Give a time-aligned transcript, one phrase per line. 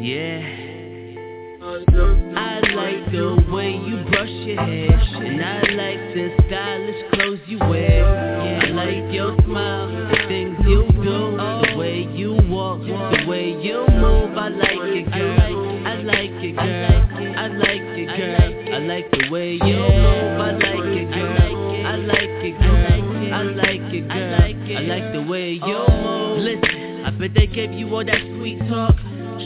[0.00, 0.40] Yeah.
[1.62, 7.58] I like the way you brush your hair, and I like the stylish clothes you
[7.58, 8.06] wear.
[8.62, 13.84] I like your smile, the things you do, the way you walk, the way you
[13.90, 14.38] move.
[14.38, 15.86] I like it, girl.
[15.86, 17.36] I like it, girl.
[17.36, 18.74] I like it, girl.
[18.74, 20.40] I like the way you move.
[20.40, 21.86] I like it, girl.
[21.86, 23.32] I like it, girl.
[23.34, 24.76] I like it, girl.
[24.76, 26.38] I like the way you move.
[26.38, 28.96] Listen, I bet they gave you all that sweet talk.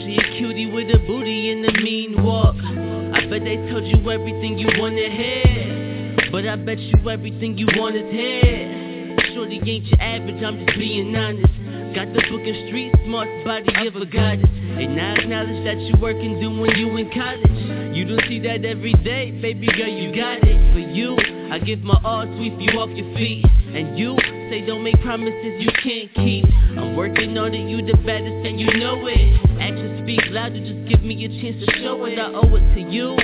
[0.03, 2.55] She a cutie with a booty and a mean walk.
[2.55, 6.29] I bet they told you everything you wanna hear.
[6.31, 9.15] But I bet you everything you wanted hear.
[9.33, 11.47] Shorty ain't your average, I'm just being honest.
[11.95, 14.49] Got the book street smart body of a goddess.
[14.51, 17.95] And I acknowledge that you work working doing you in college.
[17.95, 20.73] You don't see that every day, baby girl, you got it.
[20.73, 21.15] For you,
[21.51, 23.45] I give my all, to sweep you off your feet.
[23.75, 24.17] And you
[24.49, 26.45] say don't make promises you can't keep.
[26.77, 29.61] I'm working on it, you the baddest and you know it.
[29.61, 32.17] Actions speak louder, just give me a chance to show it.
[32.17, 33.15] I owe it to you.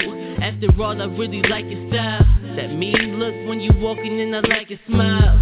[0.41, 2.25] After all, I really like your style.
[2.55, 5.39] That mean look when you walking in, I like your smile.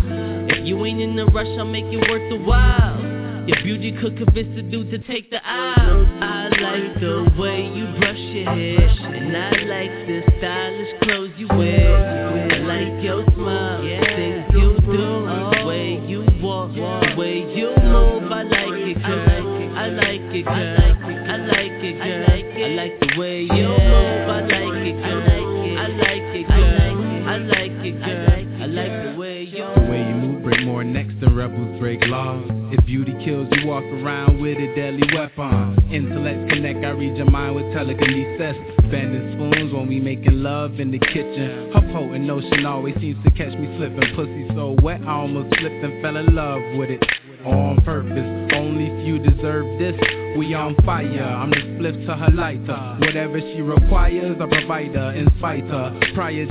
[0.49, 3.18] If you ain't in a rush, I'll make it worth the while.
[3.49, 6.05] Your beauty could convince the dude to take the aisle.
[6.21, 11.47] I like the way you brush your hair, and I like the stylish clothes you
[11.57, 12.51] wear.
[12.51, 12.98] I like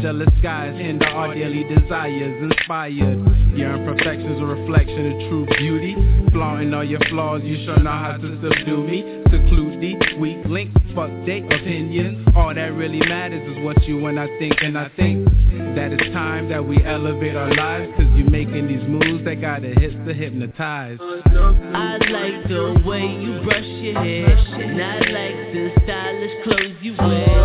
[0.01, 3.19] jealous skies hinder our daily desires, inspired.
[3.57, 5.97] Your imperfections a reflection of true beauty.
[6.33, 9.23] Flaunting all your flaws, you sure know how to subdue me.
[9.31, 12.27] Seclude thee, weak link, fuck date opinions.
[12.37, 15.27] All that really matters is what you and I think, and I think
[15.75, 17.93] that it's time that we elevate our lives.
[17.97, 20.99] Cause you making these moves that got a hit to hypnotize.
[21.01, 26.95] I like the way you brush your hair, and I like the stylish clothes you
[26.99, 27.38] wear.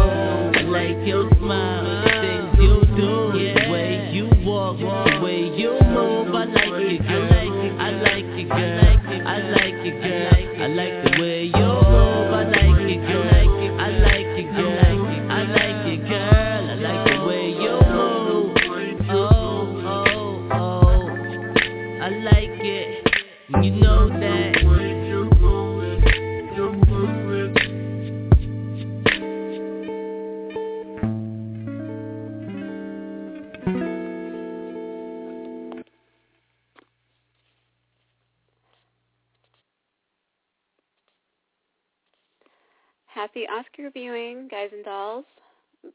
[43.92, 45.26] Viewing, guys and dolls.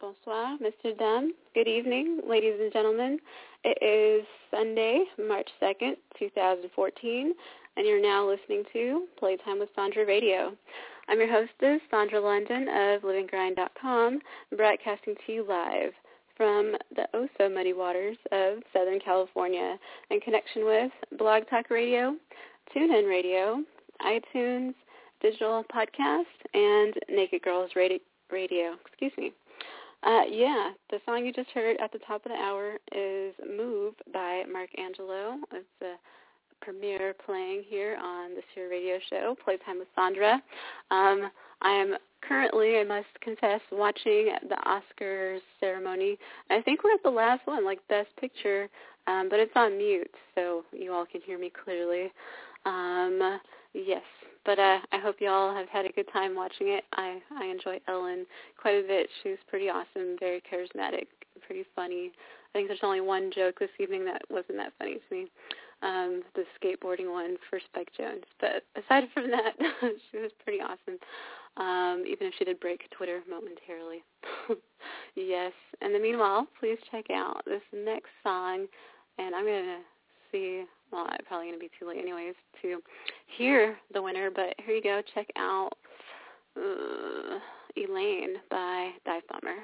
[0.00, 0.96] Bonsoir, Mr.
[0.98, 1.32] Dame.
[1.54, 3.18] Good evening, ladies and gentlemen.
[3.64, 7.34] It is Sunday, March 2nd, 2014,
[7.76, 10.52] and you're now listening to Playtime with Sandra Radio.
[11.08, 14.20] I'm your hostess, Sandra London of LiveAndGrind.com,
[14.54, 15.92] broadcasting to you live
[16.36, 19.78] from the oh-so muddy waters of Southern California
[20.10, 22.14] in connection with Blog Talk Radio,
[22.76, 23.62] TuneIn Radio,
[24.02, 24.74] iTunes,
[25.20, 26.24] digital podcast,
[26.54, 27.98] and Naked Girls Radio.
[28.30, 29.32] radio excuse me.
[30.04, 33.94] Uh, yeah, the song you just heard at the top of the hour is Move
[34.12, 35.36] by Mark Angelo.
[35.52, 35.94] It's a
[36.64, 40.34] premiere playing here on this here radio show, Playtime with Sandra.
[40.90, 41.30] Um,
[41.62, 46.16] I am currently, I must confess, watching the Oscars ceremony.
[46.50, 48.68] I think we're at the last one, like Best Picture,
[49.06, 52.12] um, but it's on mute, so you all can hear me clearly.
[52.66, 53.40] Um,
[53.74, 54.02] yes,
[54.44, 56.84] but uh, I hope you all have had a good time watching it.
[56.94, 58.26] I I enjoy Ellen
[58.60, 59.08] quite a bit.
[59.22, 61.06] She's pretty awesome, very charismatic,
[61.46, 62.12] pretty funny.
[62.54, 65.26] I think there's only one joke this evening that wasn't that funny to me.
[65.82, 68.24] um, the skateboarding one for Spike Jonze.
[68.40, 69.52] But aside from that,
[70.10, 70.98] she was pretty awesome.
[71.56, 74.02] Um, even if she did break Twitter momentarily.
[75.16, 75.52] yes.
[75.80, 78.66] And then meanwhile, please check out this next song.
[79.18, 79.78] And I'm gonna
[80.30, 80.64] see.
[80.90, 82.80] Well, I'm probably gonna be too late anyways to
[83.36, 84.30] hear the winner.
[84.34, 85.02] But here you go.
[85.14, 85.70] Check out
[86.56, 87.38] uh,
[87.76, 89.56] Elaine by Dive Bomber.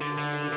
[0.00, 0.53] I can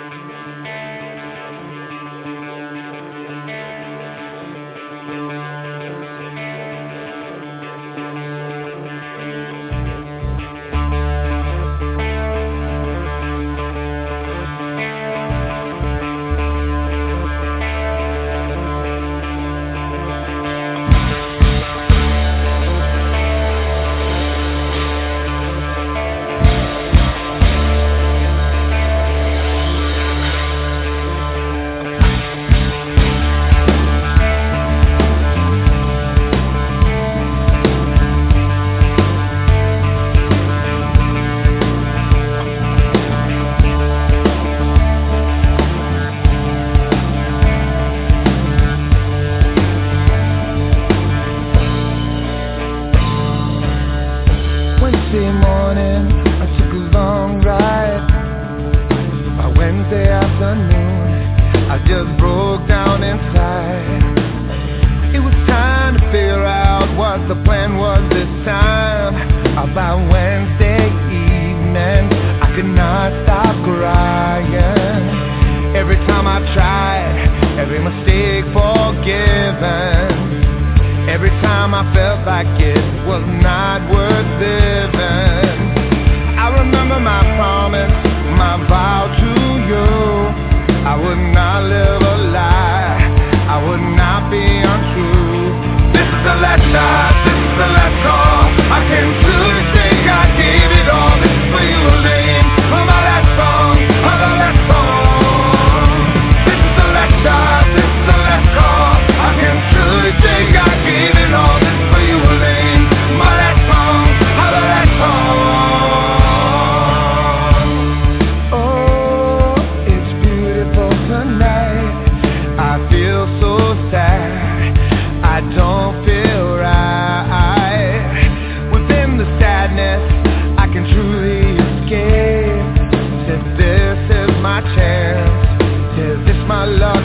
[134.47, 135.99] my chance.
[135.99, 136.96] Is this my love?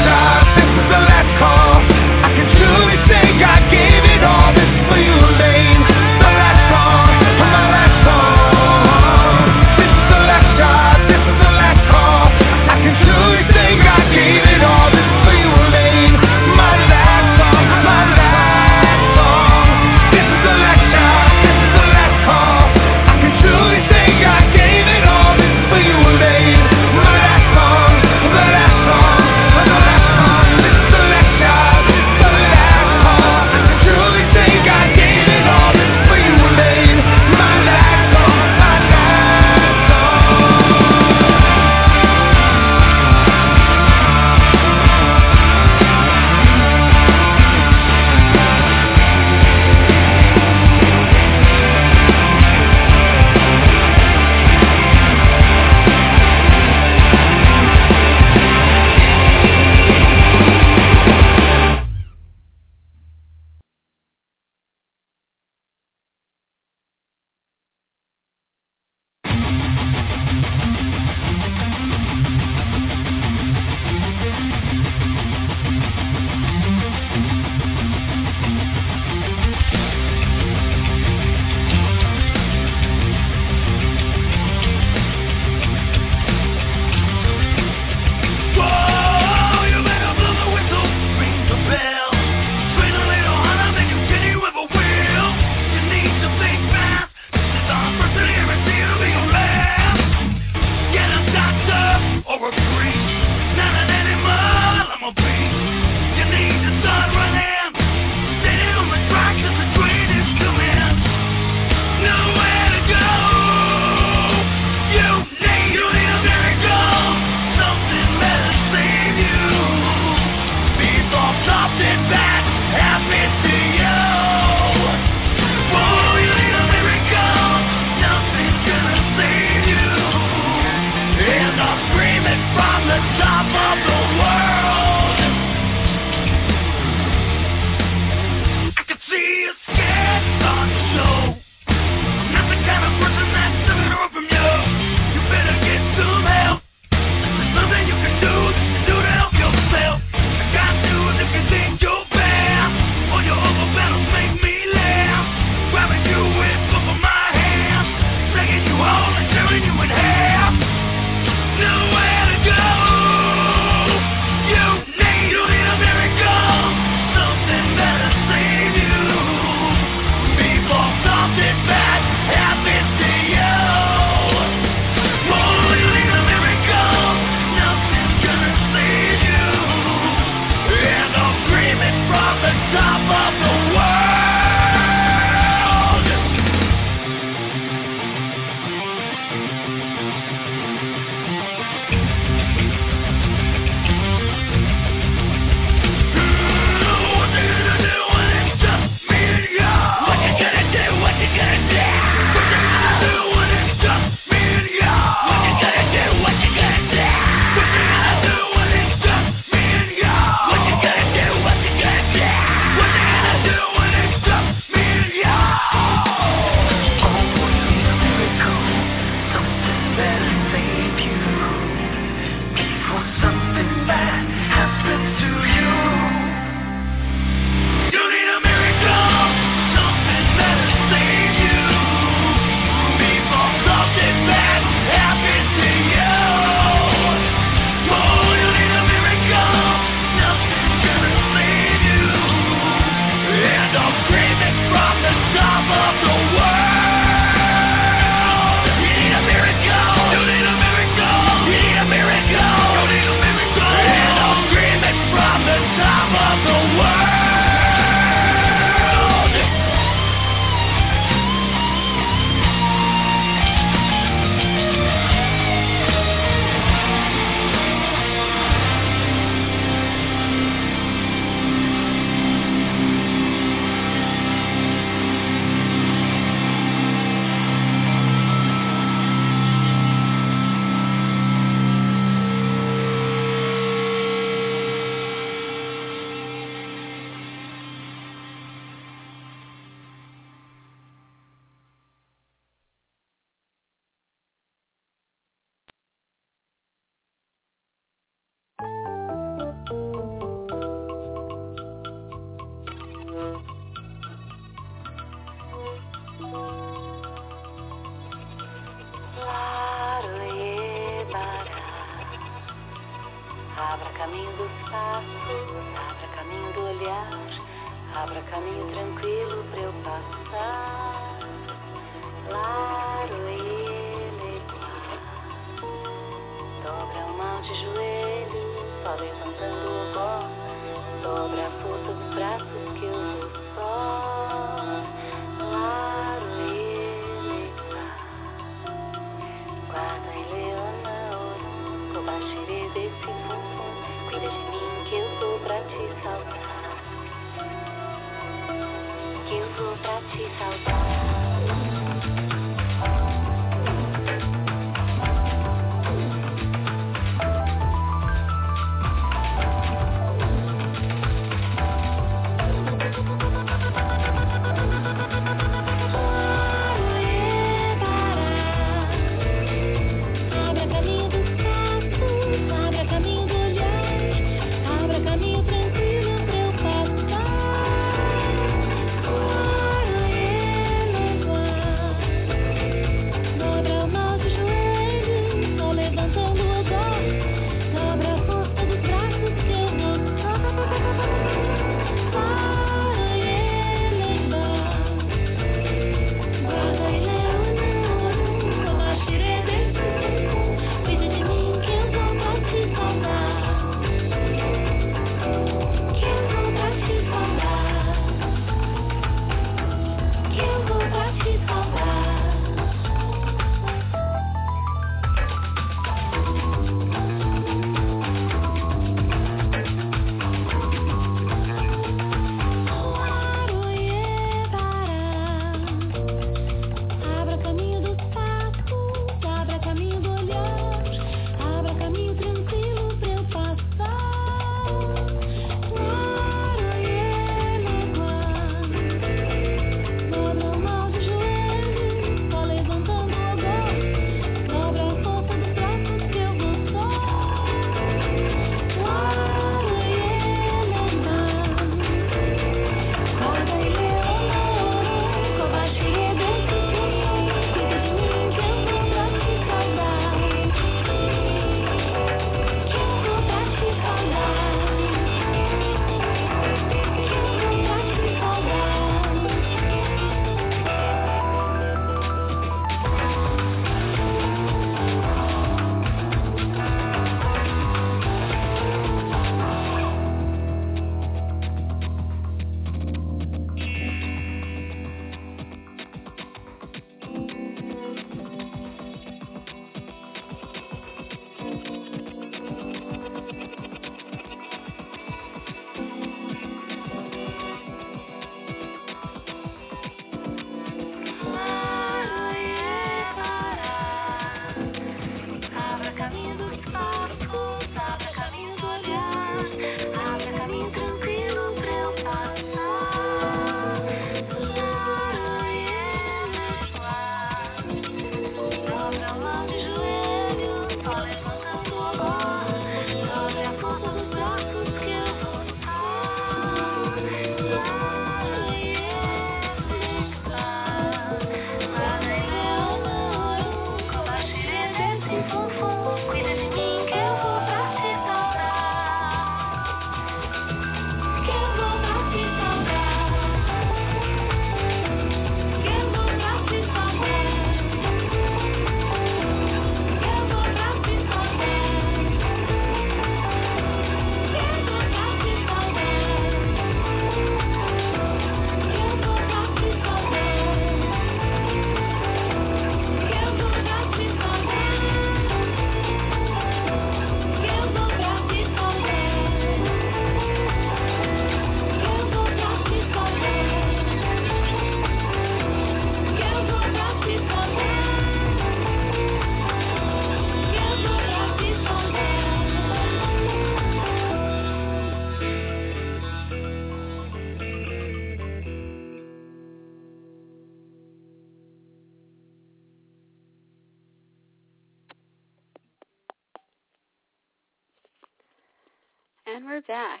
[599.44, 600.00] And we're back.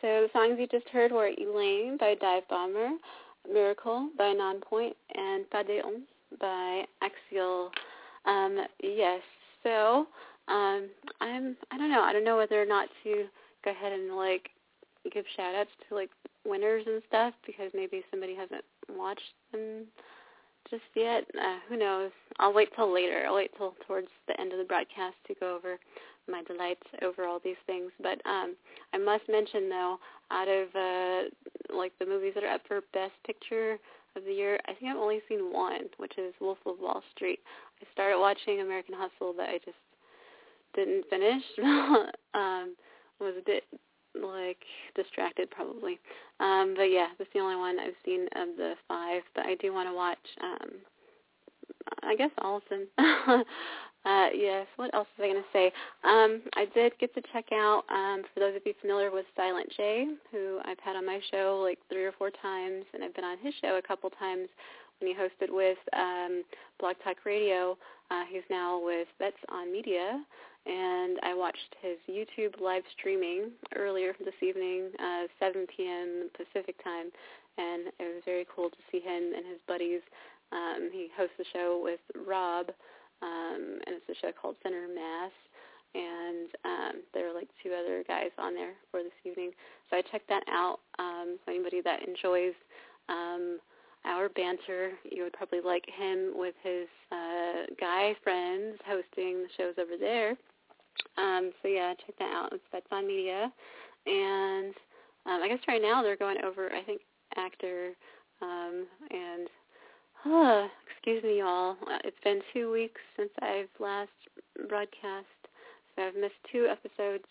[0.00, 2.90] So the songs you just heard were Elaine by Dive Bomber,
[3.48, 5.80] Miracle by Nonpoint, and Pas de
[6.40, 7.70] by Axial.
[8.24, 9.20] Um, yes.
[9.62, 10.08] So
[10.48, 10.88] um,
[11.20, 11.56] I'm.
[11.70, 12.00] I don't know.
[12.00, 13.26] I don't know whether or not to
[13.64, 14.50] go ahead and like
[15.12, 16.10] give shout outs to like
[16.44, 19.84] winners and stuff because maybe somebody hasn't watched them
[20.68, 21.22] just yet.
[21.40, 22.10] Uh, who knows?
[22.40, 23.24] I'll wait till later.
[23.26, 25.78] I'll wait till towards the end of the broadcast to go over
[26.28, 27.90] my delights over all these things.
[28.02, 28.56] But um,
[28.92, 29.98] I must mention though,
[30.30, 33.78] out of uh, like the movies that are up for Best Picture
[34.16, 37.40] of the year, I think I've only seen one, which is Wolf of Wall Street.
[37.80, 39.78] I started watching American Hustle, but I just
[40.74, 41.42] didn't finish.
[42.34, 42.74] um,
[43.20, 43.64] was a bit
[44.14, 44.58] like
[44.96, 45.98] distracted probably.
[46.40, 49.22] Um, but yeah, that's the only one I've seen of the five.
[49.34, 50.18] But I do want to watch.
[50.42, 50.70] Um,
[52.02, 52.86] I guess all of them.
[54.04, 54.66] uh, yes.
[54.76, 55.72] What else was I going to say?
[56.04, 57.84] Um, I did get to check out.
[57.90, 61.60] Um, for those of you familiar with Silent J, who I've had on my show
[61.62, 64.48] like three or four times, and I've been on his show a couple times
[65.00, 66.42] when he hosted with um,
[66.78, 67.76] Blog Talk Radio.
[68.10, 70.22] Uh, he's now with Vets on Media,
[70.66, 76.28] and I watched his YouTube live streaming earlier this evening, uh, 7 p.m.
[76.36, 77.06] Pacific time,
[77.56, 80.00] and it was very cool to see him and his buddies.
[80.52, 82.68] Um, he hosts a show with Rob,
[83.22, 85.32] um, and it's a show called Center Mass,
[85.94, 89.50] and um, there are like two other guys on there for this evening.
[89.88, 90.80] So I checked that out.
[90.98, 92.54] Um, so anybody that enjoys
[93.08, 93.58] um,
[94.04, 94.92] our banter.
[95.04, 100.30] You would probably like him with his uh, guy friends hosting the shows over there.
[101.16, 102.52] Um, so yeah, check that out.
[102.52, 103.52] It's Vets on Media,
[104.06, 104.74] and
[105.26, 107.00] um, I guess right now they're going over I think
[107.36, 107.90] actor
[108.42, 109.48] um, and
[110.26, 111.76] uh, excuse me, y'all.
[111.82, 114.10] Uh, it's been two weeks since I've last
[114.68, 115.26] broadcast,
[115.96, 117.24] so I've missed two episodes.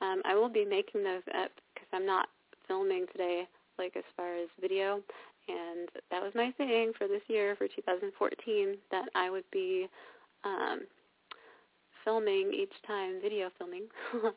[0.00, 2.28] Um, I will be making those up because I'm not
[2.68, 3.44] filming today,
[3.78, 5.00] like as far as video,
[5.48, 9.86] and that was my thing for this year for 2014 that I would be
[10.44, 10.80] um,
[12.04, 13.84] filming each time, video filming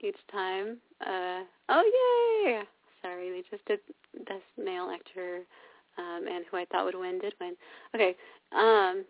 [0.00, 0.78] each time.
[1.00, 2.62] Uh, oh yay!
[3.02, 3.80] Sorry, we just did
[4.26, 5.40] best male actor,
[5.98, 7.54] um, and who I thought would win did win.
[7.94, 8.14] Okay,
[8.52, 9.04] um,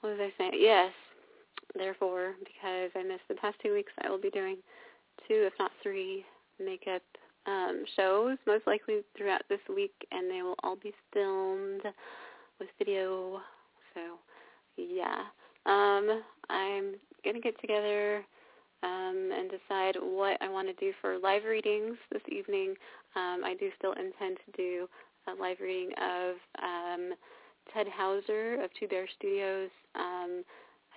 [0.00, 0.52] what was I saying?
[0.54, 0.92] Yes,
[1.74, 4.56] therefore, because I missed the past two weeks, I will be doing
[5.26, 6.24] two, if not three,
[6.58, 7.02] makeup
[7.46, 11.82] um, shows, most likely throughout this week, and they will all be filmed
[12.60, 13.40] with video.
[13.94, 14.00] So,
[14.76, 15.22] yeah.
[15.66, 18.24] Um, I'm going to get together
[18.82, 22.74] um, and decide what I want to do for live readings this evening.
[23.18, 24.88] Um, I do still intend to do
[25.26, 27.12] a live reading of um,
[27.74, 30.44] Ted Hauser of Two Bear Studios, um,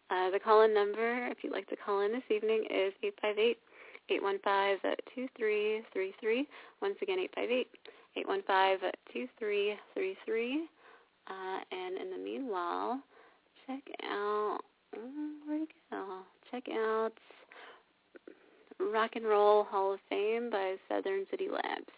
[0.09, 2.93] Uh, the call-in number, if you'd like to call in this evening, is
[4.11, 6.45] 858-815-2333.
[6.81, 7.25] Once again,
[8.17, 10.67] 858-815-2333.
[11.27, 13.01] Uh, and in the meanwhile,
[13.65, 14.59] check out
[15.47, 16.19] where'd it go?
[16.51, 17.13] Check out
[18.79, 21.89] Rock and Roll Hall of Fame by Southern City Labs.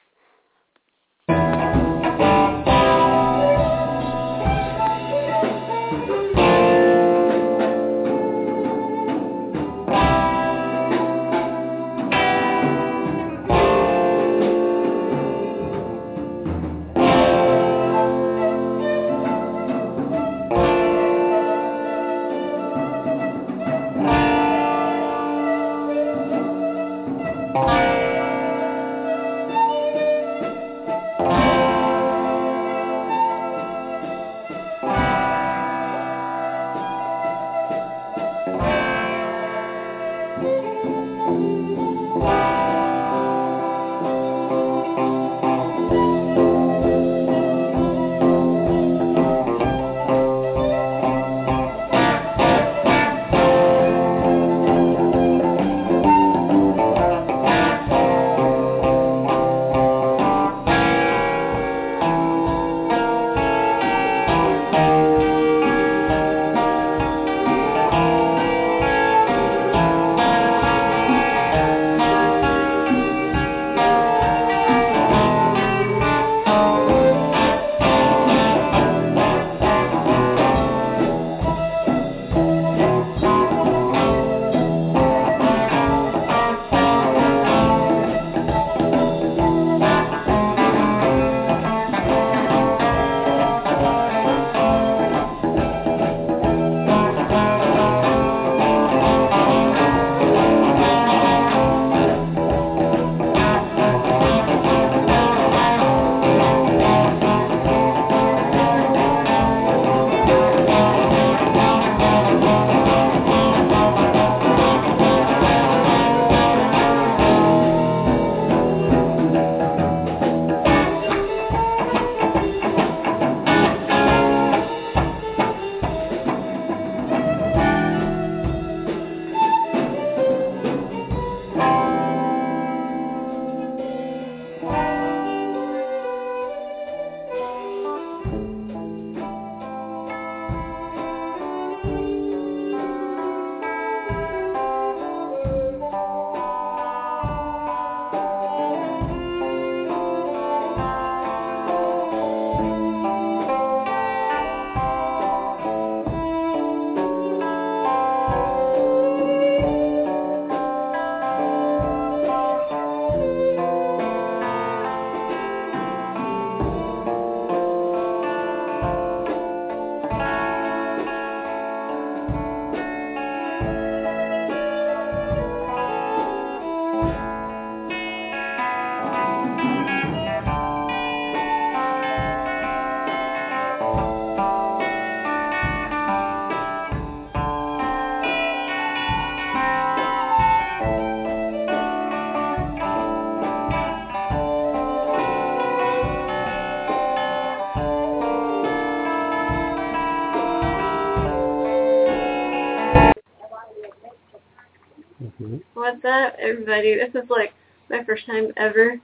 [206.48, 206.96] Everybody?
[206.96, 207.54] This is like
[207.90, 208.96] my first time ever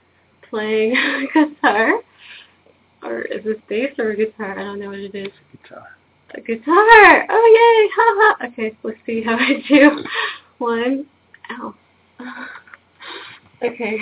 [0.50, 0.96] playing
[1.34, 2.00] guitar.
[3.04, 4.58] Or is this bass or a guitar?
[4.58, 5.32] I don't know what it is.
[5.52, 5.98] Guitar.
[6.36, 7.28] A guitar!
[7.30, 7.90] Oh, yay!
[7.96, 8.48] Ha ha!
[8.48, 10.04] Okay, let's see how I do.
[10.58, 11.06] One.
[11.52, 11.76] Ow.
[13.64, 13.98] Okay.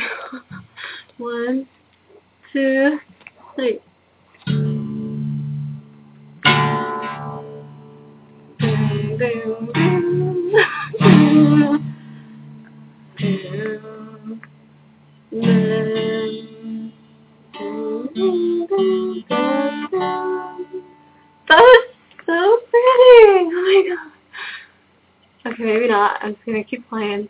[1.20, 1.68] One,
[2.52, 2.98] two,
[3.54, 3.80] three.
[26.22, 27.28] I'm just gonna keep playing.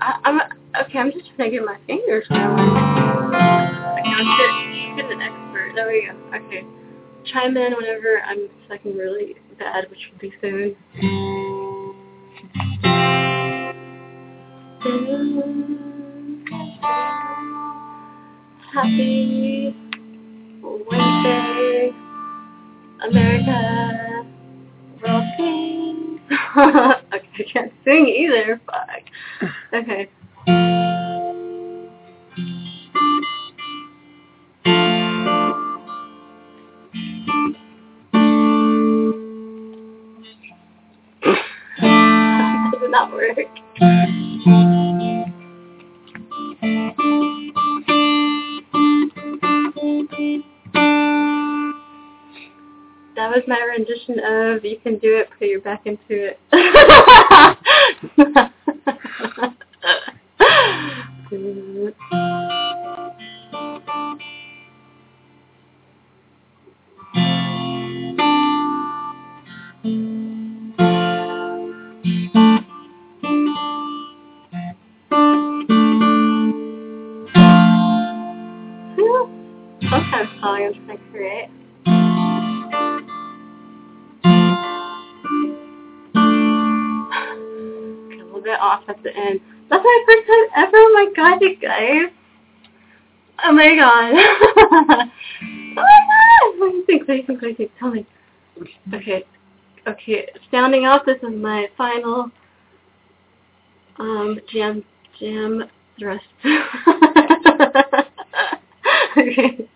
[0.00, 0.40] I, I'm
[0.80, 0.98] okay.
[0.98, 2.56] I'm just get my fingers going.
[4.96, 5.72] Get, an expert.
[5.74, 6.36] There we go.
[6.36, 6.64] Okay,
[7.32, 11.31] chime in whenever I'm sucking really bad, which will be soon.
[18.74, 19.76] Happy
[20.60, 21.92] Wednesday,
[23.04, 24.26] America.
[25.36, 26.20] Peace.
[26.56, 27.20] okay, I
[27.52, 28.60] can't sing either.
[28.66, 29.04] Fuck.
[29.72, 30.08] Okay.
[42.72, 43.38] Does not work.
[53.32, 56.38] Was my rendition of "You Can Do It, Put Your Back Into It."
[58.16, 58.52] Sometimes
[88.62, 89.40] off at the end.
[89.68, 90.76] That's my first time ever.
[90.76, 92.10] Oh my god, you guys.
[93.44, 94.12] Oh my god.
[95.42, 96.58] oh my god.
[96.58, 97.08] What do you think?
[97.08, 97.42] What do you think?
[97.42, 97.72] What do you think?
[97.78, 98.06] Tell me.
[98.94, 99.24] Okay.
[99.86, 100.28] Okay.
[100.50, 102.30] Sounding off, this is my final
[103.98, 104.84] um jam
[105.18, 105.64] jam
[105.98, 106.24] thrust.
[109.18, 109.68] okay.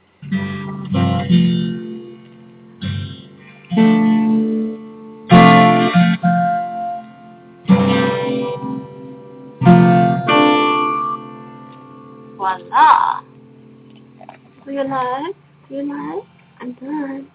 [14.77, 16.25] You like?
[16.61, 17.31] I'm done.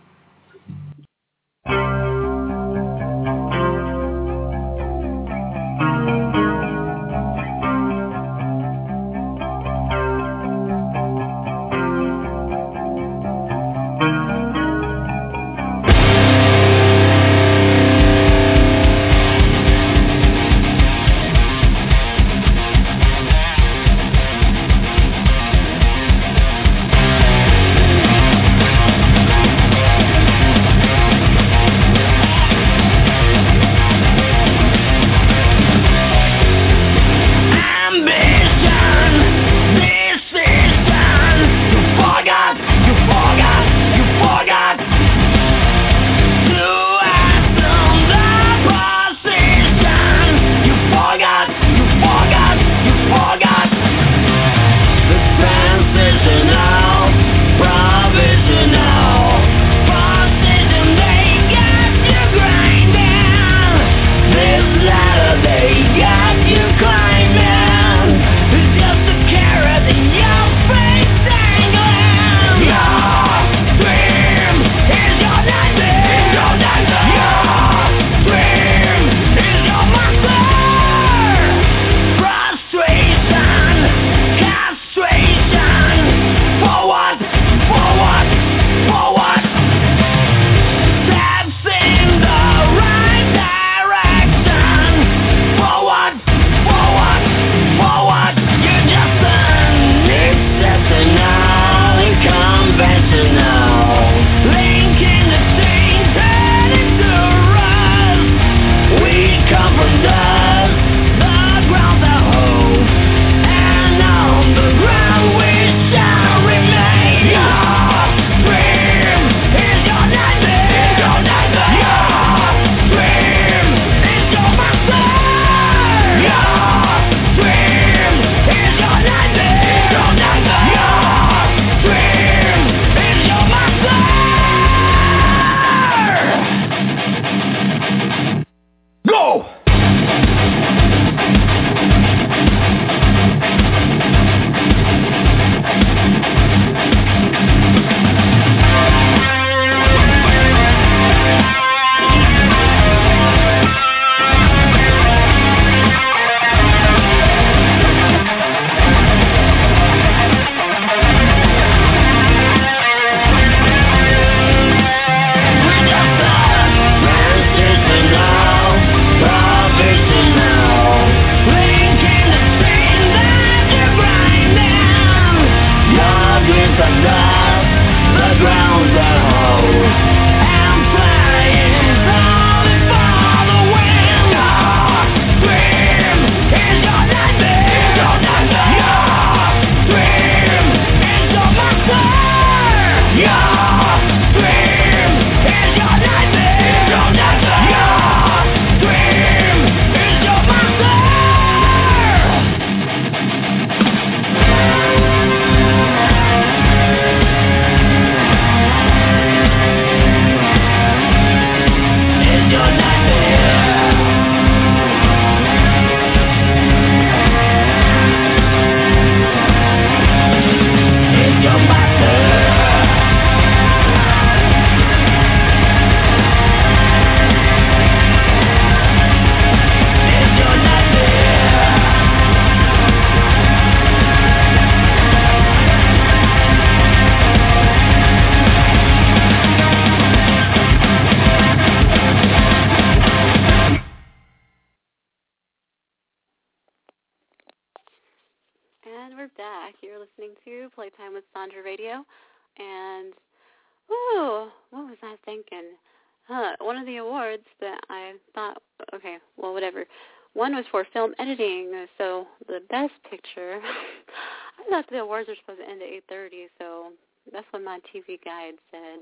[257.01, 258.61] Awards that I thought,
[258.93, 259.85] okay, well, whatever.
[260.33, 263.59] One was for film editing, so the best picture.
[264.59, 266.91] I thought the awards were supposed to end at 8:30, so
[267.33, 268.99] that's what my TV guide said.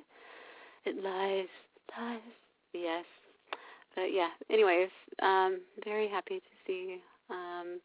[0.86, 1.48] It lies,
[1.98, 2.20] lies.
[2.74, 3.06] Yes,
[3.96, 4.30] but yeah.
[4.50, 4.90] Anyways,
[5.22, 6.98] um, very happy to see
[7.30, 7.80] um,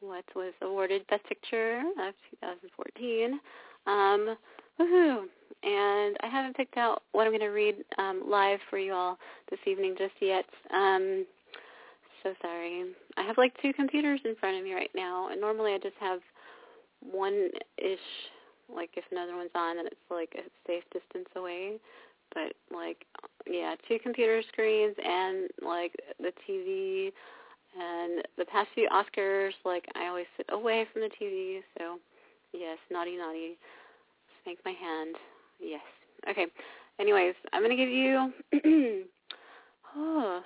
[0.00, 3.40] what was awarded Best Picture of 2014.
[3.86, 4.36] Um,
[4.80, 5.24] woohoo!
[5.62, 9.18] And I haven't picked out what I'm going to read um, live for you all
[9.50, 10.44] this evening just yet.
[10.72, 11.24] Um,
[12.22, 12.84] so sorry.
[13.16, 15.96] I have like two computers in front of me right now, and normally I just
[16.00, 16.20] have
[17.00, 17.98] one-ish.
[18.74, 21.76] Like if another one's on, then it's like a safe distance away.
[22.32, 23.04] But like,
[23.46, 27.12] yeah, two computer screens and like the TV
[27.78, 31.98] and the past few Oscars, like I always sit away from the TV, so
[32.52, 33.58] yes, naughty naughty.
[34.44, 35.16] Spank my hand.
[35.58, 35.80] Yes.
[36.28, 36.46] Okay.
[37.00, 38.32] Anyways, I'm gonna give you
[39.96, 40.42] oh,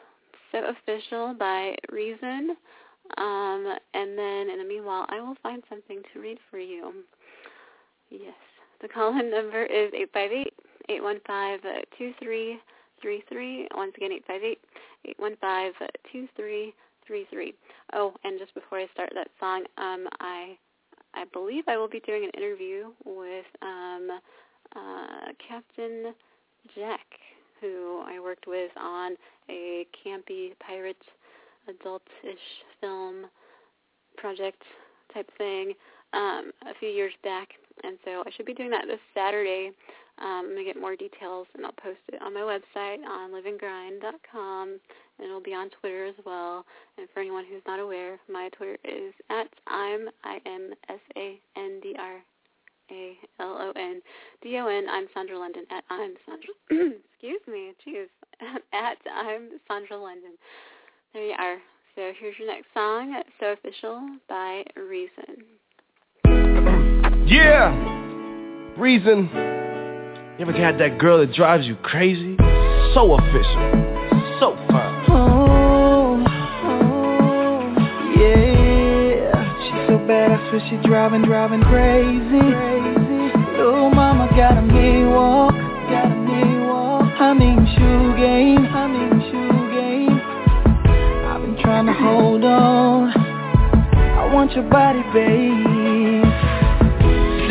[0.53, 2.57] so official by Reason.
[3.17, 6.93] Um, and then in the meanwhile I will find something to read for you.
[8.11, 8.35] Yes.
[8.81, 10.55] The call-in number is eight five eight
[10.89, 11.61] eight one five
[11.99, 12.61] two three
[13.03, 13.67] three three.
[13.75, 14.61] Once again, eight five eight
[15.07, 15.73] eight one five
[16.13, 16.73] two three
[17.05, 17.55] three three.
[17.95, 20.57] Oh, and just before I start that song, um, I
[21.15, 24.09] I believe I will be doing an interview with um,
[24.77, 26.15] uh, Captain
[26.75, 27.07] Jack,
[27.61, 29.17] who I worked with on
[29.49, 30.97] a campy pirate
[31.69, 32.39] adult-ish
[32.81, 33.27] film
[34.17, 34.63] project
[35.13, 35.73] type thing
[36.13, 37.49] um, a few years back,
[37.85, 39.71] and so I should be doing that this Saturday.
[40.19, 43.31] Um, I'm going to get more details, and I'll post it on my website on
[43.31, 44.81] liveandgrind.com,
[45.19, 46.65] and it'll be on Twitter as well.
[46.97, 51.39] And for anyone who's not aware, my Twitter is at I'm I M S A
[51.57, 52.17] N D R
[52.91, 54.01] A L O N
[54.43, 54.87] D O N.
[54.91, 56.49] I'm Sandra London at I'm Sandra.
[57.13, 58.07] excuse me, jeez,
[58.73, 60.33] at I'm Sandra London.
[61.13, 61.57] There you are.
[61.95, 65.43] So here's your next song, So Official by Reason.
[67.27, 67.75] Yeah,
[68.79, 69.29] Reason.
[70.39, 72.37] You ever had that girl that drives you crazy?
[72.95, 74.88] So official, so fine.
[80.09, 82.41] She's so she driving, driving crazy.
[83.61, 84.65] Little mama got a
[85.13, 87.13] walk, got a me walk.
[87.21, 90.17] I mean shoe game, I mean shoe game.
[91.29, 93.13] I've been trying to hold on.
[93.13, 96.25] I want your body, babe.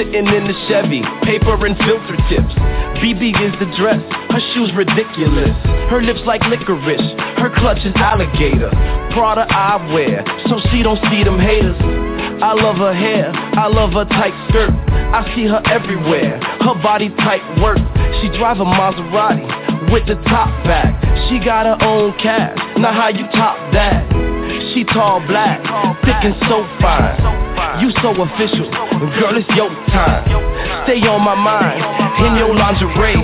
[0.01, 2.57] Sitting in the Chevy, paper and filter tips.
[3.05, 4.01] BB is the dress,
[4.33, 5.53] her shoes ridiculous.
[5.93, 7.05] Her lips like licorice,
[7.37, 8.71] her clutch is alligator.
[9.13, 11.96] Prada I wear, so she don't see them haters.
[12.37, 14.69] I love her hair, I love her tight skirt.
[14.69, 17.81] I see her everywhere, her body tight work.
[18.21, 20.93] She drive a Maserati with the top back.
[21.27, 24.05] She got her own cash, now how you top that?
[24.73, 25.65] She tall black,
[26.05, 27.81] thick and so fine.
[27.81, 28.69] You so official,
[29.17, 30.29] girl, it's your time.
[30.85, 31.81] Stay on my mind,
[32.21, 33.17] in your lingerie.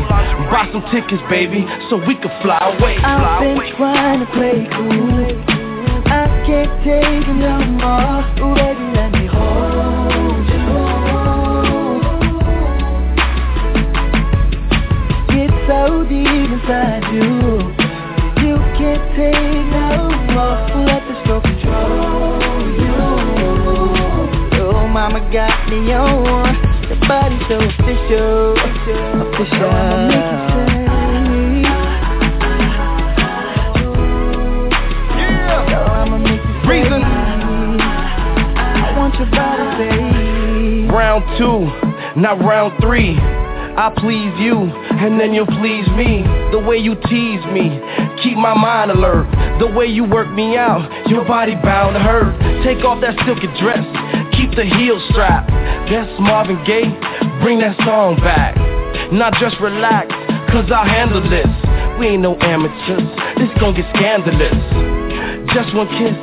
[0.50, 2.98] Buy some tickets, baby, so we can fly away.
[2.98, 5.63] I've been trying to play cool.
[6.46, 8.20] Can't take no more.
[8.44, 10.60] Ooh, baby, let me hold you.
[15.32, 17.32] Get so deep inside you.
[18.44, 20.60] You can't take no more.
[20.84, 22.96] Let the stroke control you.
[24.60, 26.54] Oh, mama got me on.
[26.90, 29.72] Your body so official, official.
[29.72, 30.83] I'ma
[40.92, 41.66] Round two,
[42.20, 43.18] not round three.
[43.74, 46.22] I please you, and then you'll please me.
[46.52, 47.82] The way you tease me,
[48.22, 49.26] keep my mind alert.
[49.60, 52.38] The way you work me out, your body bound to hurt.
[52.64, 53.82] Take off that silky dress,
[54.38, 55.50] keep the heel strapped.
[55.90, 56.94] That's Marvin Gaye,
[57.42, 58.56] bring that song back.
[59.12, 60.14] Now just relax,
[60.54, 61.50] cause I'll handle this.
[61.98, 63.10] We ain't no amateurs,
[63.42, 64.54] this gon' get scandalous.
[65.54, 66.14] Just one kiss,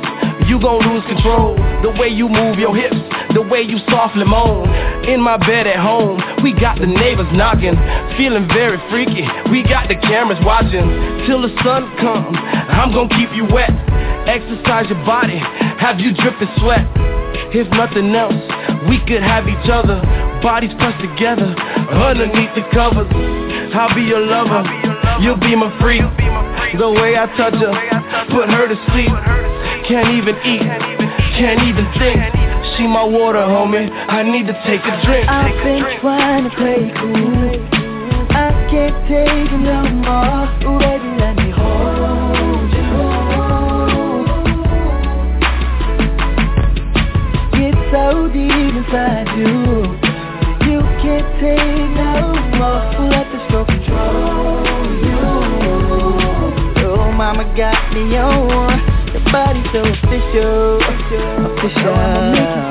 [0.47, 1.55] you gon' lose control.
[1.81, 2.97] The way you move your hips,
[3.33, 4.69] the way you softly moan.
[5.05, 7.73] In my bed at home, we got the neighbors knocking,
[8.17, 9.25] feeling very freaky.
[9.49, 10.85] We got the cameras watching
[11.25, 12.37] till the sun comes.
[12.37, 13.73] I'm gon' keep you wet,
[14.29, 15.37] exercise your body,
[15.81, 16.85] have you dripping sweat.
[17.53, 18.37] If nothing else,
[18.87, 19.99] we could have each other,
[20.41, 21.51] bodies pressed together
[21.91, 23.09] underneath the covers.
[23.73, 24.63] I'll be your lover,
[25.19, 26.05] you'll be my freak.
[26.77, 27.73] The way I touch her,
[28.29, 29.50] put her to sleep.
[29.91, 30.61] Can't even eat,
[31.35, 32.15] can't even think.
[32.77, 33.91] See my water, homie.
[33.91, 35.27] I need to take a drink.
[35.27, 37.59] I've been trying to play cool.
[38.31, 40.47] I can't take it no more.
[40.63, 42.87] Ooh, baby, let me hold you.
[47.59, 49.91] Get so deep inside you.
[50.71, 52.79] You can't take no more.
[53.11, 54.63] Let the stroke control
[55.03, 55.19] you.
[56.87, 58.90] Oh, mama got me on.
[59.13, 59.21] Your
[59.73, 60.79] so official.
[61.57, 62.61] Official.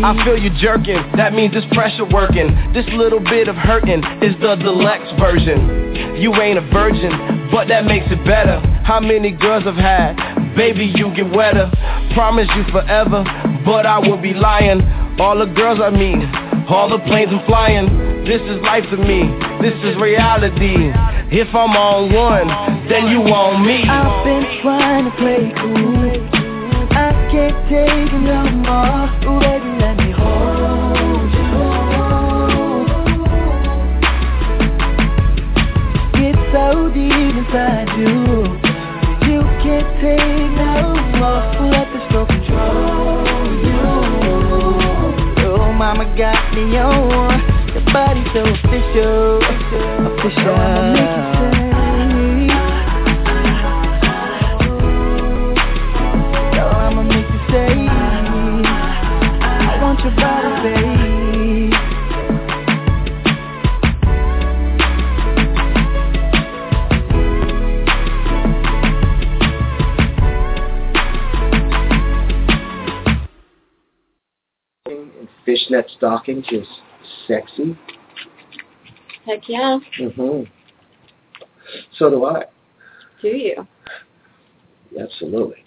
[0.00, 2.48] I feel you jerking, that means it's pressure working.
[2.72, 6.16] This little bit of hurting is the deluxe version.
[6.20, 8.58] You ain't a virgin, but that makes it better.
[8.84, 10.16] How many girls I've had?
[10.56, 11.70] Baby, you get wetter.
[12.14, 13.22] Promise you forever,
[13.64, 14.80] but I will be lying.
[15.20, 16.22] All the girls I meet,
[16.70, 18.24] all the planes I'm flying.
[18.24, 19.26] This is life to me,
[19.60, 20.94] this is reality.
[21.34, 22.46] If I'm on one,
[22.88, 23.82] then you on me.
[23.82, 26.06] I've been trying to play cool.
[26.94, 29.10] I can't take it no more.
[29.26, 31.50] Ooh, baby, let me hold you.
[36.14, 38.54] Get so deep inside you.
[39.26, 41.42] You can't take no more.
[41.74, 43.07] Let the stroke control
[45.94, 47.40] mama got me on.
[47.72, 49.40] Your body so official.
[50.12, 50.54] Official.
[56.52, 60.97] Girl, I'ma make you say I want your body, babe
[75.68, 76.66] fishnet stockings is
[77.26, 77.76] sexy.
[79.26, 79.78] Heck yeah.
[79.98, 80.42] hmm
[81.98, 82.44] So do I.
[83.22, 83.66] Do you?
[84.98, 85.64] Absolutely.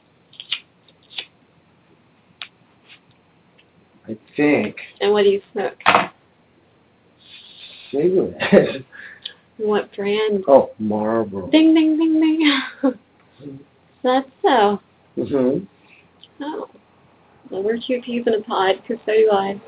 [4.08, 5.78] I think And what do you smoke?
[7.92, 8.82] cigarette.
[9.58, 10.44] What brand?
[10.48, 11.48] oh, Marlboro.
[11.52, 12.94] Ding, ding, ding, ding.
[14.04, 14.80] That's so.
[15.16, 15.66] hmm
[16.44, 16.68] Oh.
[17.52, 19.62] Well, we're two peas in a pod, because so do I.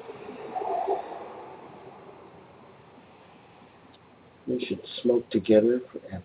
[4.48, 6.24] We should smoke together forever.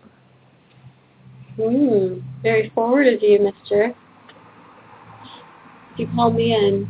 [1.55, 2.19] Hmm.
[2.41, 3.93] Very forward of you, mister.
[5.97, 6.89] You called me in.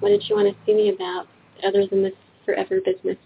[0.00, 1.26] What did you want to see me about,
[1.66, 2.12] other than this
[2.44, 3.16] forever business?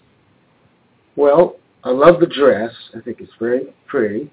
[1.16, 2.72] Well, I love the dress.
[2.96, 4.30] I think it's very pretty.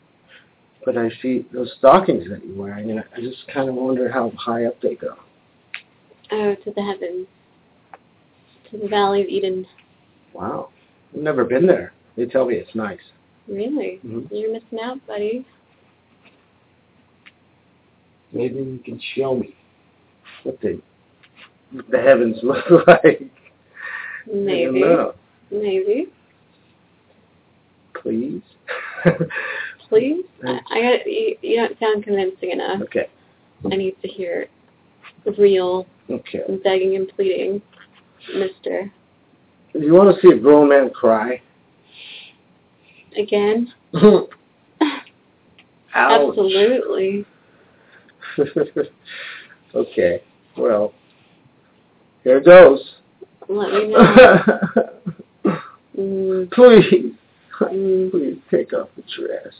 [0.86, 4.32] But I see those stockings that you're wearing, and I just kind of wonder how
[4.38, 5.16] high up they go.
[6.32, 7.28] Oh, to the heavens.
[8.72, 9.66] To the Valley of Eden.
[10.34, 10.70] Wow.
[11.14, 11.92] I've never been there.
[12.18, 13.00] They tell me it's nice.
[13.48, 14.00] Really?
[14.06, 14.28] Mhm.
[14.32, 15.46] You're missing out, buddy.
[18.32, 19.56] Maybe you can show me
[20.44, 20.82] what the
[21.90, 23.22] the heavens look like.
[24.32, 24.84] Maybe.
[25.52, 26.08] Maybe.
[28.02, 28.42] Please.
[29.90, 30.26] Please?
[30.46, 32.82] I, I got you, you don't sound convincing enough.
[32.84, 33.08] okay.
[33.72, 34.48] I need to hear
[35.38, 36.42] real Okay.
[36.64, 37.62] begging and pleading,
[38.36, 38.92] mister.
[39.74, 41.42] Do you want to see a grown man cry?
[43.18, 43.74] Again?
[45.94, 47.26] Absolutely.
[49.76, 50.22] okay.
[50.58, 50.94] Well,
[52.24, 52.96] here goes.
[53.48, 54.48] Let me know.
[55.98, 57.14] Mm, Please.
[57.62, 58.12] mm.
[58.12, 59.54] Please take off the dress.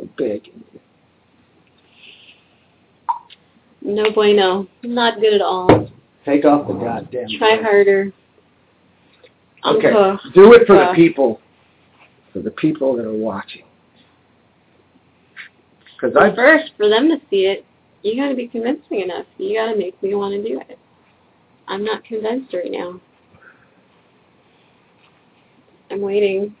[0.00, 0.80] I'm begging you.
[3.82, 4.66] No bueno.
[4.82, 5.88] Not good at all.
[6.24, 7.64] Take off the goddamn Try dress.
[7.64, 8.12] harder.
[9.66, 9.88] Okay.
[9.88, 10.18] Encore.
[10.34, 11.40] Do it for the Uh, people.
[12.34, 13.62] For the people that are watching.
[15.94, 17.64] Because I first, for them to see it,
[18.02, 19.24] you gotta be convincing enough.
[19.38, 20.78] You gotta make me want to do it.
[21.68, 23.00] I'm not convinced right now.
[25.90, 26.54] I'm waiting.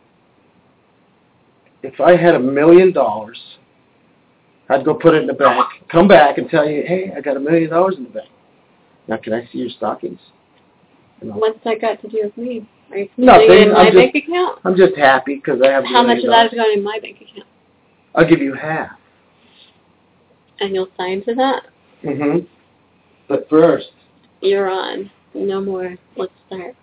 [1.82, 3.38] if I had a million dollars,
[4.70, 7.36] I'd go put it in the bank, come back and tell you, hey, I got
[7.36, 8.28] a million dollars in the bank.
[9.08, 10.20] Now, can I see your stockings?
[11.20, 12.66] You know, What's that got to do with me?
[12.90, 14.58] Are you Nothing, putting it in my I'm just- bank account?
[14.64, 15.84] I'm just happy because I have.
[15.84, 17.48] How much of that is going in my bank account?
[18.14, 18.90] I'll give you half.
[20.60, 21.64] And you'll sign to that?
[22.04, 22.46] Mm-hmm.
[23.28, 23.88] But first,
[24.40, 25.10] You're on.
[25.34, 25.96] No more.
[26.16, 26.76] Let's start.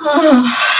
[0.00, 0.72] Oh.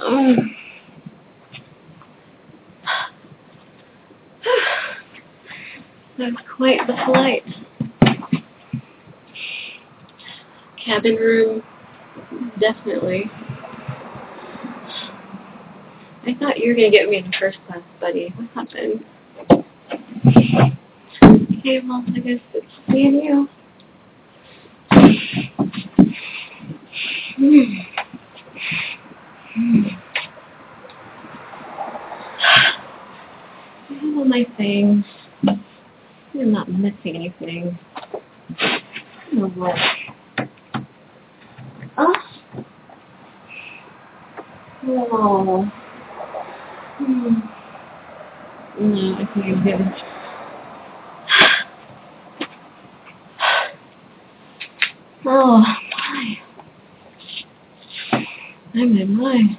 [0.00, 0.36] Oh.
[6.18, 7.42] That's quite the flight.
[10.84, 11.62] Cabin room,
[12.60, 13.24] definitely.
[16.26, 18.32] I thought you were gonna get me in first class, buddy.
[18.36, 19.04] What happened?
[21.58, 23.48] Okay, well, I guess it's and you.
[34.64, 35.04] Have all
[35.42, 35.64] my things.
[36.34, 37.78] I'm not missing anything.
[39.32, 39.76] No what?
[41.96, 42.14] Oh.
[44.86, 45.72] Oh.
[46.98, 47.40] Hmm.
[48.80, 49.94] No, I think I'm good.
[55.26, 56.38] Oh my.
[58.74, 59.58] I'm in my.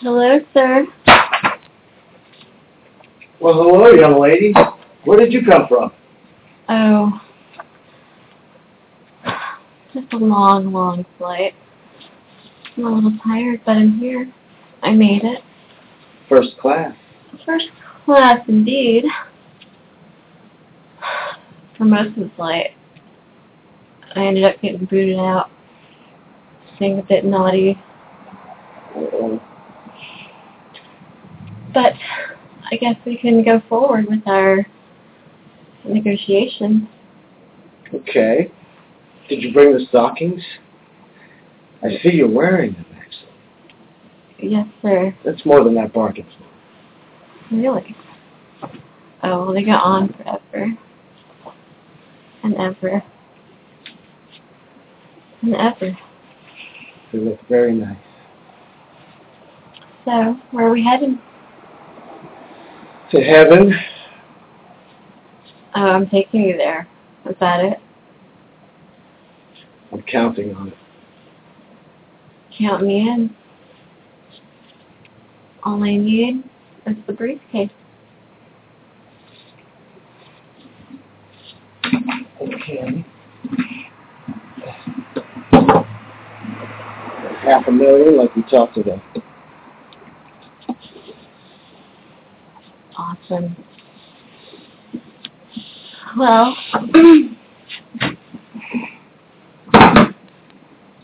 [0.00, 0.86] Hello, sir.
[3.40, 4.54] Well, hello, young lady.
[5.04, 5.92] Where did you come from?
[6.68, 7.20] Oh.
[9.94, 11.54] Just a long, long flight.
[12.76, 14.30] I'm a little tired, but I'm here.
[14.82, 15.42] I made it.
[16.28, 16.94] First class.
[17.44, 17.66] First
[18.04, 19.04] class indeed.
[21.78, 22.70] For most of the flight.
[24.14, 25.50] I ended up getting booted out.
[26.78, 27.78] Being a bit naughty.
[31.72, 31.92] But
[32.76, 34.66] I guess we can go forward with our
[35.88, 36.82] negotiations.
[37.94, 38.52] Okay.
[39.30, 40.42] Did you bring the stockings?
[41.82, 44.50] I see you're wearing them, actually.
[44.50, 45.16] Yes, sir.
[45.24, 46.26] That's more than that bargain.
[47.48, 47.56] For.
[47.56, 47.96] Really?
[49.22, 50.76] Oh, well, they go on forever.
[52.44, 53.02] And ever.
[55.40, 55.98] And ever.
[57.10, 57.96] They look very nice.
[60.04, 61.22] So, where are we heading?
[63.12, 63.72] To heaven?
[65.76, 66.88] Oh, I'm taking you there.
[67.28, 67.78] Is that it?
[69.92, 70.74] I'm counting on it.
[72.58, 73.36] Count me in.
[75.62, 76.42] All I need
[76.86, 77.70] is the briefcase.
[82.40, 83.04] Okay.
[87.42, 89.00] Half a million, like we talked about.
[93.06, 93.56] Awesome.
[96.18, 96.56] Well,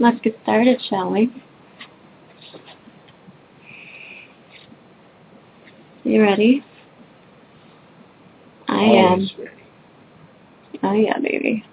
[0.01, 1.31] let's get started, shall we?
[6.03, 6.65] You ready?
[8.67, 9.21] I am.
[9.21, 9.51] Ready.
[10.83, 11.65] Oh yeah, baby.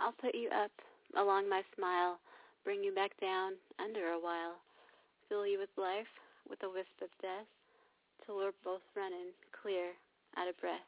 [0.00, 0.70] I'll put you up
[1.16, 2.18] along my smile,
[2.64, 4.62] bring you back down under a while,
[5.28, 6.10] fill you with life,
[6.48, 7.48] with a wisp of death,
[8.24, 9.92] till we're both running clear,
[10.36, 10.86] out of breath,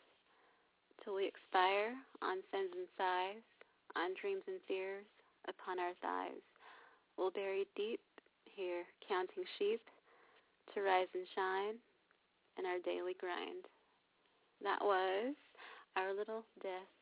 [1.03, 3.43] till we expire on sins and sighs,
[3.97, 5.05] on dreams and fears,
[5.49, 6.45] upon our thighs.
[7.17, 8.01] We'll bury deep
[8.45, 9.81] here, counting sheep,
[10.75, 11.77] to rise and shine
[12.59, 13.67] in our daily grind.
[14.63, 15.35] That was
[15.97, 16.93] Our Little Death,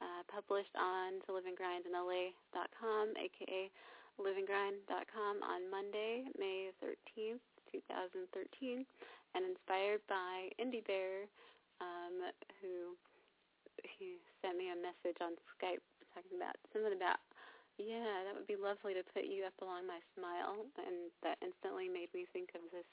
[0.00, 3.70] uh, published on toliveandgrindinla.com, aka
[4.18, 8.82] liveandgrind.com on Monday, May 13th, 2013,
[9.34, 11.30] and inspired by Indie Bear,
[11.78, 12.26] um,
[12.58, 12.98] who
[13.86, 17.22] he sent me a message on Skype talking about something about
[17.78, 21.86] yeah, that would be lovely to put you up along my smile, and that instantly
[21.86, 22.90] made me think of this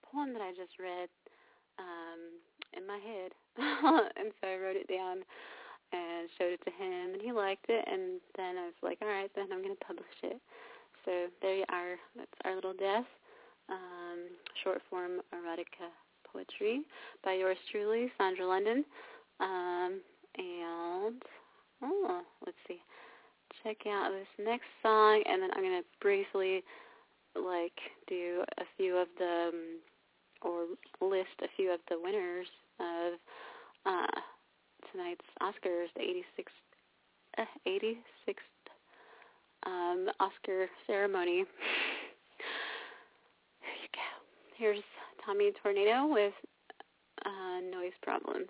[0.00, 1.12] poem that I just read
[1.76, 2.40] um,
[2.72, 3.36] in my head,
[4.16, 5.20] and so I wrote it down
[5.92, 9.08] and showed it to him, and he liked it, and then I was like, all
[9.08, 10.40] right, then I'm going to publish it.
[11.04, 11.96] So there you are.
[12.16, 13.06] That's our little death,
[13.68, 14.30] um,
[14.62, 15.90] short form erotica
[16.30, 16.82] poetry
[17.24, 18.84] by yours truly, Sandra London,
[19.40, 20.00] um,
[20.38, 21.22] and
[21.82, 22.80] oh, let's see
[23.62, 26.62] check out this next song, and then I'm gonna briefly
[27.36, 27.78] like
[28.08, 29.78] do a few of the um,
[30.42, 30.66] or
[31.00, 32.46] list a few of the winners
[32.80, 33.12] of
[33.86, 34.20] uh,
[34.92, 36.46] tonight's Oscars, the 86th,
[37.38, 38.34] uh, 86th
[39.66, 41.44] um, Oscar ceremony.
[43.60, 44.00] Here you go.
[44.56, 44.82] Here's
[45.24, 46.34] Tommy Tornado with
[47.24, 48.48] uh, Noise Problems.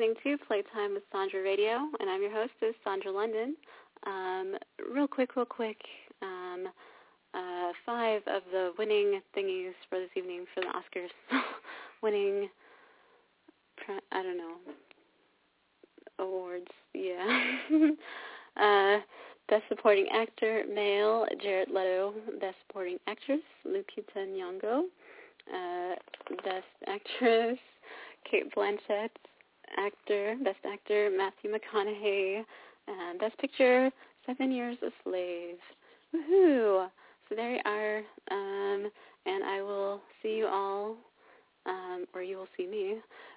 [0.00, 3.54] Listening to Playtime with Sandra Radio, and I'm your hostess, Sandra London.
[4.06, 4.56] Um,
[4.90, 5.76] real quick, real quick.
[6.22, 6.68] Um,
[7.34, 11.10] uh, five of the winning thingies for this evening for the Oscars.
[12.02, 12.48] winning,
[14.10, 14.54] I don't know,
[16.18, 16.70] awards.
[16.94, 17.58] Yeah.
[18.56, 19.00] uh,
[19.50, 22.14] Best Supporting Actor, male, Jared Leto.
[22.40, 24.84] Best Supporting Actress, Lupita Nyong'o.
[25.52, 25.94] Uh,
[26.42, 27.58] Best Actress,
[28.30, 29.10] Cate Blanchett.
[29.76, 32.44] Actor, Best Actor, Matthew McConaughey.
[32.88, 33.90] And Best Picture,
[34.26, 35.56] Seven Years a Slave.
[36.14, 36.88] Woohoo!
[37.28, 37.98] So there you are.
[38.30, 38.90] Um,
[39.26, 40.96] and I will see you all,
[41.66, 42.96] um, or you will see me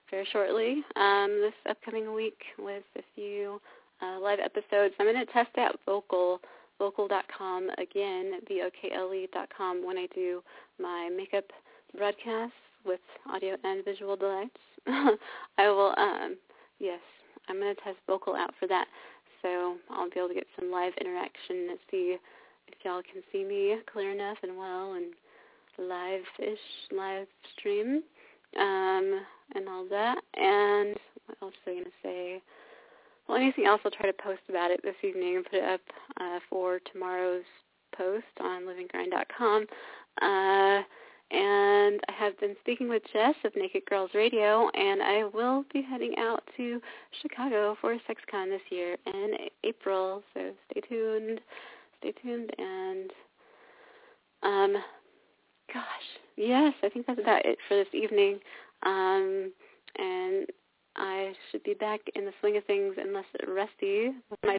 [0.09, 3.61] very shortly um, this upcoming week with a few
[4.01, 4.95] uh, live episodes.
[4.99, 6.39] I'm going to test out Vokle
[6.81, 10.41] Vokle.com again, V-O-K-L-E.com, when I do
[10.79, 11.45] my makeup
[11.95, 12.55] broadcasts
[12.85, 12.99] with
[13.31, 14.57] audio and visual delights.
[15.57, 16.37] I will, um,
[16.79, 16.99] yes,
[17.49, 18.85] I'm going to test Vokle out for that.
[19.41, 22.17] So I'll be able to get some live interaction and see
[22.67, 25.13] if y'all can see me clear enough and well and
[25.77, 26.59] live-ish
[26.95, 27.27] live
[27.57, 28.03] stream
[28.59, 29.21] um,
[29.55, 30.17] and all that.
[30.35, 32.41] And what else was I going to say?
[33.27, 35.81] Well, anything else, I'll try to post about it this evening and put it up
[36.19, 37.43] uh, for tomorrow's
[37.95, 39.65] post on liveandgrind.com.
[40.21, 40.83] Uh,
[41.33, 45.81] and I have been speaking with Jess of Naked Girls Radio, and I will be
[45.81, 46.79] heading out to
[47.21, 49.31] Chicago for SexCon this year in
[49.63, 50.21] April.
[50.33, 51.41] So stay tuned,
[51.99, 53.11] stay tuned, and
[54.43, 54.73] um,
[55.73, 55.85] gosh,
[56.37, 58.39] yes, I think that's about it for this evening.
[58.83, 59.51] Um,
[59.97, 60.45] and
[60.95, 64.57] I should be back in the swing of things unless Rusty with my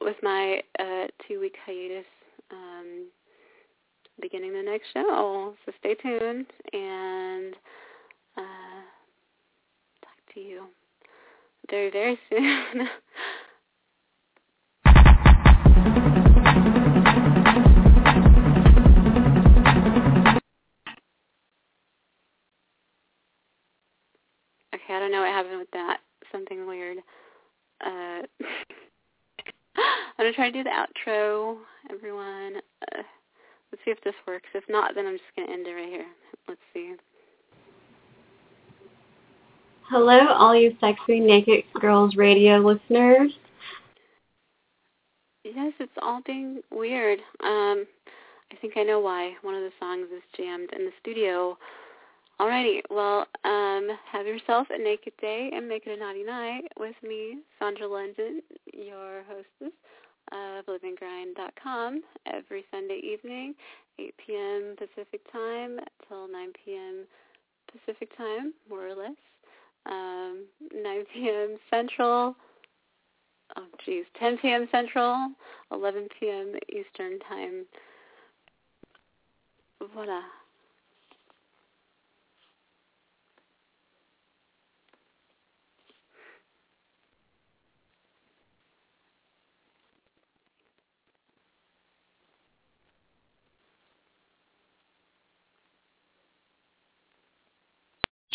[0.00, 2.06] with my uh, two week hiatus
[2.52, 3.06] um,
[4.20, 5.54] beginning the next show.
[5.64, 7.54] So stay tuned and
[8.36, 8.82] uh,
[10.02, 10.64] talk to you
[11.70, 12.88] very very soon.
[24.74, 25.98] Okay, I don't know what happened with that.
[26.30, 26.98] Something weird.
[27.84, 28.22] Uh,
[29.76, 31.58] I'm gonna try to do the outro,
[31.90, 32.56] everyone.
[32.94, 33.02] Uh,
[33.76, 34.48] let's see if this works.
[34.54, 36.06] If not, then I'm just gonna end it right here.
[36.48, 36.94] Let's see.
[39.88, 43.32] Hello, all you sexy naked girls radio listeners.
[45.44, 47.20] Yes, it's all being weird.
[47.44, 47.86] Um,
[48.50, 49.34] I think I know why.
[49.42, 51.56] One of the songs is jammed in the studio.
[52.40, 56.96] Alrighty, well, um, have yourself a naked day and make it a naughty night with
[57.02, 58.42] me, Sandra London,
[58.74, 59.72] your hostess
[60.32, 63.54] of liveandgrind.com every Sunday evening,
[63.98, 64.76] 8 p.m.
[64.76, 67.04] Pacific time till 9 p.m.
[67.70, 69.16] Pacific time, more or less.
[69.86, 71.56] Um, 9 p.m.
[71.70, 72.36] Central,
[73.56, 74.68] oh geez, 10 p.m.
[74.72, 75.30] Central,
[75.72, 76.54] 11 p.m.
[76.68, 77.64] Eastern time.
[79.94, 80.22] Voila.